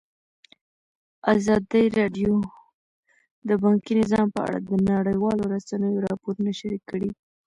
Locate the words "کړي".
6.91-7.09